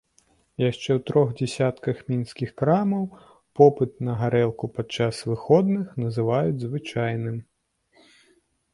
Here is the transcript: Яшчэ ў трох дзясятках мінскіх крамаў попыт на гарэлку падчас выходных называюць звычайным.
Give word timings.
Яшчэ 0.61 0.85
ў 0.85 0.99
трох 1.09 1.33
дзясятках 1.41 1.99
мінскіх 2.11 2.55
крамаў 2.63 3.05
попыт 3.61 3.91
на 4.09 4.17
гарэлку 4.25 4.73
падчас 4.81 5.23
выходных 5.35 5.97
называюць 6.09 6.61
звычайным. 6.69 7.41